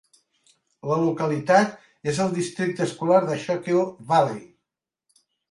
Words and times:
La 0.91 0.95
localitat 1.01 1.75
és 2.13 2.21
al 2.25 2.33
districte 2.39 2.85
escolar 2.87 3.21
de 3.27 3.39
Schuykill 3.45 3.85
Valley. 4.09 4.43